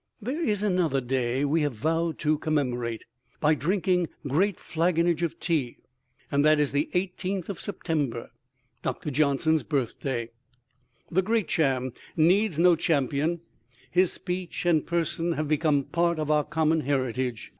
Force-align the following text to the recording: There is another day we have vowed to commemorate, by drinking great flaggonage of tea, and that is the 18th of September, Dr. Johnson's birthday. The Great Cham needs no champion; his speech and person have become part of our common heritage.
There 0.19 0.41
is 0.41 0.63
another 0.63 0.99
day 0.99 1.45
we 1.45 1.61
have 1.61 1.75
vowed 1.75 2.17
to 2.21 2.39
commemorate, 2.39 3.05
by 3.39 3.53
drinking 3.53 4.09
great 4.27 4.57
flaggonage 4.59 5.21
of 5.21 5.39
tea, 5.39 5.77
and 6.31 6.43
that 6.43 6.59
is 6.59 6.71
the 6.71 6.89
18th 6.95 7.49
of 7.49 7.61
September, 7.61 8.31
Dr. 8.81 9.11
Johnson's 9.11 9.61
birthday. 9.61 10.31
The 11.11 11.21
Great 11.21 11.47
Cham 11.49 11.93
needs 12.17 12.57
no 12.57 12.75
champion; 12.75 13.41
his 13.91 14.11
speech 14.11 14.65
and 14.65 14.87
person 14.87 15.33
have 15.33 15.47
become 15.47 15.83
part 15.83 16.17
of 16.17 16.31
our 16.31 16.45
common 16.45 16.79
heritage. 16.79 17.49